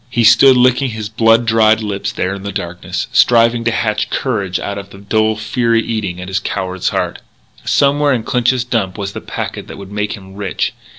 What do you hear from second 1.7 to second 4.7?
lips there in the darkness, striving to hatch courage